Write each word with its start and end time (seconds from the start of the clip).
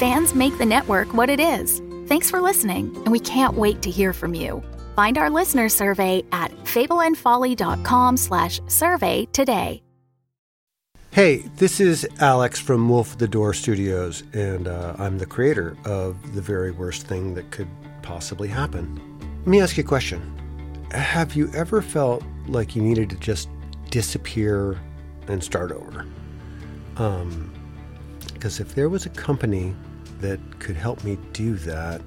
Fans 0.00 0.34
make 0.34 0.56
the 0.56 0.64
network 0.64 1.12
what 1.12 1.28
it 1.28 1.38
is. 1.38 1.82
Thanks 2.06 2.30
for 2.30 2.40
listening, 2.40 2.96
and 3.04 3.12
we 3.12 3.20
can't 3.20 3.52
wait 3.52 3.82
to 3.82 3.90
hear 3.90 4.14
from 4.14 4.32
you. 4.32 4.62
Find 4.96 5.18
our 5.18 5.28
listener 5.28 5.68
survey 5.68 6.24
at 6.32 6.50
fableandfolly.com 6.64 8.16
slash 8.16 8.62
survey 8.66 9.26
today. 9.34 9.82
Hey, 11.10 11.44
this 11.56 11.80
is 11.80 12.08
Alex 12.18 12.58
from 12.58 12.88
Wolf 12.88 13.18
the 13.18 13.28
Door 13.28 13.52
Studios, 13.52 14.22
and 14.32 14.68
uh, 14.68 14.96
I'm 14.98 15.18
the 15.18 15.26
creator 15.26 15.76
of 15.84 16.34
the 16.34 16.40
very 16.40 16.70
worst 16.70 17.06
thing 17.06 17.34
that 17.34 17.50
could 17.50 17.68
possibly 18.00 18.48
happen. 18.48 18.98
Let 19.40 19.48
me 19.48 19.60
ask 19.60 19.76
you 19.76 19.84
a 19.84 19.86
question. 19.86 20.22
Have 20.92 21.34
you 21.34 21.50
ever 21.54 21.82
felt 21.82 22.24
like 22.46 22.74
you 22.74 22.80
needed 22.80 23.10
to 23.10 23.16
just 23.16 23.50
disappear 23.90 24.80
and 25.28 25.44
start 25.44 25.72
over? 25.72 26.06
Um, 26.96 27.52
because 28.32 28.60
if 28.60 28.74
there 28.74 28.88
was 28.88 29.04
a 29.04 29.10
company 29.10 29.74
that 30.20 30.40
could 30.58 30.76
help 30.76 31.02
me 31.04 31.18
do 31.32 31.54
that, 31.56 32.00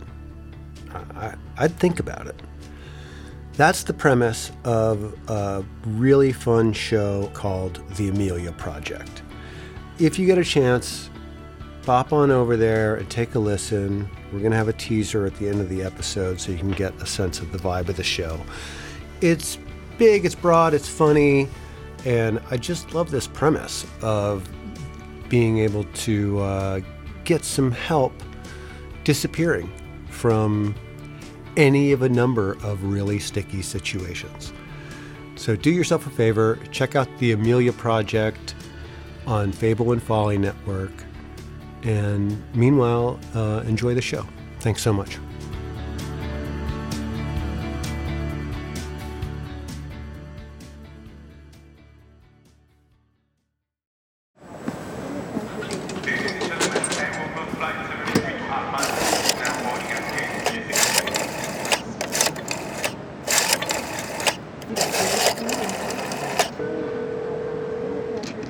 I, 1.16 1.36
I'd 1.58 1.78
think 1.78 2.00
about 2.00 2.28
it. 2.28 2.40
That's 3.56 3.84
the 3.84 3.94
premise 3.94 4.52
of 4.64 5.16
a 5.30 5.64
really 5.86 6.32
fun 6.32 6.74
show 6.74 7.30
called 7.34 7.82
The 7.96 8.10
Amelia 8.10 8.52
Project. 8.54 9.22
If 10.00 10.18
you 10.18 10.26
get 10.26 10.40
a 10.40 10.44
chance, 10.44 11.12
pop 11.84 12.14
on 12.14 12.32
over 12.32 12.58
there 12.58 12.96
and 12.96 13.08
take 13.10 13.36
a 13.36 13.40
listen. 13.40 14.10
We're 14.32 14.40
going 14.40 14.52
to 14.52 14.58
have 14.58 14.70
a 14.70 14.74
teaser 14.74 15.26
at 15.28 15.36
the 15.36 15.48
end 15.48 15.62
of 15.62 15.70
the 15.70 15.84
episode 15.84 16.40
so 16.40 16.52
you 16.52 16.58
can 16.58 16.72
get 16.72 17.00
a 17.02 17.06
sense 17.06 17.42
of 17.42 17.52
the 17.52 17.60
vibe 17.60 17.90
of 17.90 17.96
the 17.96 18.04
show. 18.04 18.40
It's 19.22 19.60
big, 20.00 20.26
it's 20.26 20.36
broad, 20.36 20.74
it's 20.74 20.90
funny, 20.90 21.48
and 22.06 22.42
I 22.50 22.58
just 22.58 22.94
love 22.96 23.12
this 23.12 23.28
premise 23.28 23.86
of 24.02 24.50
being 25.30 25.60
able 25.60 25.84
to 25.84 26.40
uh, 26.40 26.80
get 27.26 27.44
some 27.44 27.72
help 27.72 28.14
disappearing 29.04 29.72
from 30.10 30.76
any 31.58 31.92
of 31.92 32.02
a 32.02 32.10
number 32.10 32.54
of 32.64 32.84
really 32.84 33.20
sticky 33.20 33.62
situations. 33.62 34.54
So 35.36 35.56
do 35.56 35.72
yourself 35.72 36.08
a 36.08 36.10
favor, 36.10 36.60
check 36.72 36.96
out 36.96 37.08
the 37.20 37.32
Amelia 37.32 37.74
Project 37.74 38.56
on 39.26 39.52
Fable 39.52 39.92
and 39.92 40.02
Folly 40.02 40.38
Network, 40.38 40.92
and 41.84 42.42
meanwhile, 42.56 43.20
uh, 43.36 43.64
enjoy 43.68 43.94
the 43.94 44.02
show. 44.02 44.26
Thanks 44.60 44.82
so 44.82 44.94
much. 44.94 45.18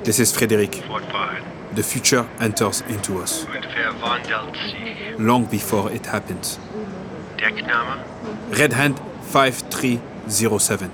This 0.04 0.20
is 0.20 0.32
Frederic. 0.32 0.72
The 1.76 1.84
future 1.84 2.28
enters 2.40 2.82
into 2.82 3.20
us. 3.22 3.46
Long 5.18 5.46
before 5.46 5.92
it 5.92 6.06
happens. 6.06 6.60
Deckname? 7.38 8.00
Red 8.50 8.74
Hand 8.74 9.00
5307. 9.24 10.92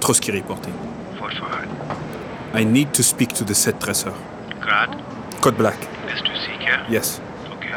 Trotsky 0.00 0.32
reporting. 0.32 0.74
I 2.52 2.64
need 2.64 2.92
to 2.94 3.02
speak 3.02 3.30
to 3.34 3.44
the 3.44 3.54
set 3.54 3.80
dresser. 3.80 4.12
Graad? 4.60 4.90
Code 5.40 5.56
black. 5.56 5.78
Bist 6.06 6.24
du 6.24 6.32
sicher? 6.36 6.84
Yes, 6.90 7.20
Okay. 7.50 7.72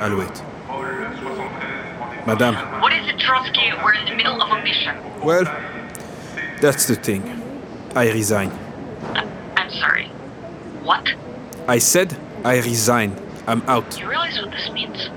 I'll 0.00 0.16
wait. 0.18 0.42
Madame, 2.26 2.54
What 2.80 2.92
is 2.92 3.06
it, 3.08 3.18
Trotsky? 3.18 3.72
We're 3.82 3.94
in 3.94 4.04
the 4.06 4.14
middle 4.16 4.40
of 4.42 4.50
a 4.50 4.62
mission. 4.62 4.96
well, 5.22 5.44
that's 6.60 6.86
the 6.86 6.96
thing. 6.96 7.22
I 7.94 8.10
resign. 8.12 8.50
I'm 9.74 9.80
sorry. 9.80 10.06
What? 10.84 11.08
I 11.66 11.78
said 11.78 12.16
I 12.44 12.58
resign. 12.58 13.20
I'm 13.46 13.62
out. 13.62 13.98
You 13.98 14.08
realize 14.08 14.40
what 14.40 14.52
this 14.52 14.70
means? 14.70 15.08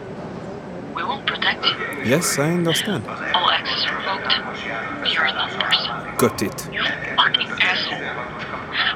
We 0.96 1.04
won't 1.04 1.28
protect 1.28 1.64
you. 1.66 1.76
Yes, 2.04 2.40
I 2.40 2.52
understand. 2.52 3.06
All 3.36 3.52
access 3.52 3.86
revoked. 3.92 5.14
You're 5.14 5.26
a 5.26 5.34
non-person. 5.34 6.18
Got 6.18 6.42
it. 6.42 6.74
You 6.74 6.84
fucking 7.16 7.48
asshole. 7.62 8.00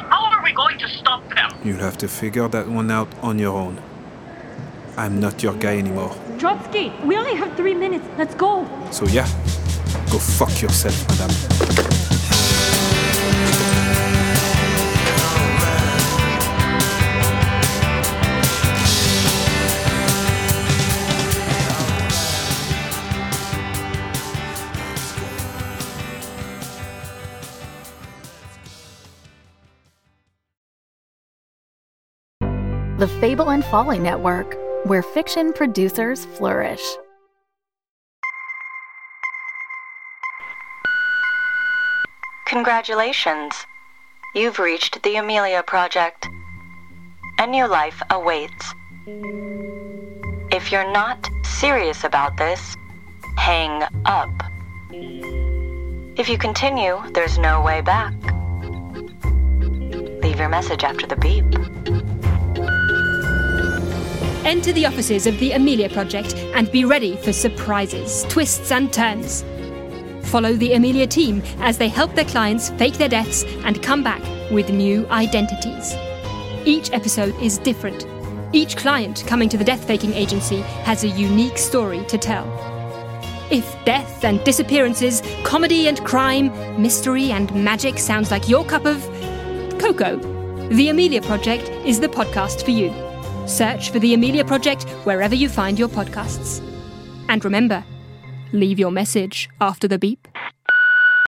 How 0.10 0.26
are 0.32 0.44
we 0.44 0.52
going 0.54 0.80
to 0.80 0.88
stop 0.90 1.30
them? 1.30 1.52
You'll 1.64 1.78
have 1.82 1.98
to 2.00 2.08
figure 2.08 2.48
that 2.48 2.68
one 2.68 2.90
out 2.90 3.10
on 3.22 3.38
your 3.38 3.56
own. 3.56 3.80
I'm 4.98 5.20
not 5.20 5.44
your 5.44 5.54
guy 5.54 5.78
anymore. 5.78 6.16
Trotsky, 6.40 6.92
we 7.06 7.18
only 7.18 7.36
have 7.36 7.56
three 7.56 7.76
minutes. 7.76 8.06
Let's 8.18 8.34
go. 8.34 8.68
So 8.92 9.06
yeah, 9.06 9.28
go 10.12 10.18
fuck 10.18 10.60
yourself, 10.62 11.08
madame. 11.10 11.91
The 32.98 33.08
Fable 33.20 33.50
and 33.50 33.66
Folly 33.66 33.98
Network, 33.98 34.58
where 34.84 35.02
fiction 35.02 35.54
producers 35.54 36.26
flourish. 36.26 36.84
Congratulations. 42.46 43.54
You've 44.36 44.60
reached 44.60 45.02
the 45.04 45.16
Amelia 45.16 45.64
Project. 45.64 46.28
A 47.40 47.48
new 47.48 47.68
life 47.68 48.02
awaits. 48.12 48.74
If 50.52 50.72
you're 50.72 50.92
not 50.92 51.30
serious 51.44 52.04
about 52.04 52.38
this, 52.38 52.76
hang 53.38 53.84
up. 54.06 54.32
If 56.18 56.30
you 56.30 56.38
continue, 56.38 57.02
there's 57.14 57.40
no 57.40 57.62
way 57.62 57.82
back. 57.82 58.14
Leave 60.22 60.38
your 60.38 60.50
message 60.50 60.84
after 60.84 61.08
the 61.08 61.16
beep. 61.16 62.01
Enter 64.52 64.74
the 64.74 64.86
offices 64.86 65.28
of 65.28 65.40
the 65.40 65.54
Amelia 65.54 65.88
Project 65.88 66.36
and 66.56 66.70
be 66.74 66.84
ready 66.84 67.16
for 67.16 67.32
surprises, 67.32 68.26
twists, 68.28 68.70
and 68.74 68.92
turns. 68.92 69.46
Follow 70.30 70.52
the 70.56 70.74
Amelia 70.74 71.08
team 71.08 71.42
as 71.60 71.78
they 71.78 71.88
help 71.88 72.14
their 72.16 72.26
clients 72.26 72.70
fake 72.72 72.96
their 72.96 73.08
deaths 73.08 73.46
and 73.64 73.82
come 73.82 74.04
back 74.04 74.22
with 74.52 74.70
new 74.70 75.08
identities. 75.08 75.94
Each 76.68 76.92
episode 76.92 77.34
is 77.42 77.60
different. 77.60 78.06
Each 78.52 78.76
client 78.76 79.24
coming 79.26 79.48
to 79.48 79.58
the 79.58 79.64
death 79.64 79.88
faking 79.88 80.16
agency 80.16 80.60
has 80.84 81.06
a 81.06 81.08
unique 81.08 81.58
story 81.58 82.04
to 82.10 82.18
tell. 82.18 82.46
If 83.50 83.66
death 83.86 84.26
and 84.26 84.44
disappearances, 84.44 85.22
comedy 85.46 85.88
and 85.88 86.04
crime, 86.04 86.52
mystery 86.82 87.32
and 87.32 87.56
magic 87.56 87.98
sounds 87.98 88.32
like 88.32 88.50
your 88.50 88.66
cup 88.66 88.86
of 88.86 89.02
cocoa, 89.80 90.18
The 90.72 90.90
Amelia 90.90 91.22
Project 91.22 91.70
is 91.86 92.02
the 92.02 92.10
podcast 92.10 92.66
for 92.66 92.72
you. 92.72 93.11
Search 93.52 93.92
for 93.92 94.00
The 94.00 94.14
Amelia 94.14 94.46
Project 94.46 94.84
wherever 95.04 95.36
you 95.36 95.50
find 95.50 95.78
your 95.78 95.90
podcasts. 95.90 96.62
And 97.28 97.44
remember, 97.44 97.84
leave 98.54 98.80
your 98.80 98.92
message 98.92 99.50
after 99.60 99.90
the 99.90 100.00
beep. 100.00 100.26